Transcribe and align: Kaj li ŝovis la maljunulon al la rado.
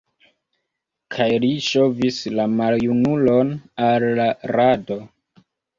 Kaj 1.15 1.27
li 1.43 1.51
ŝovis 1.67 2.19
la 2.39 2.49
maljunulon 2.57 3.55
al 3.91 4.11
la 4.23 4.29
rado. 4.59 5.01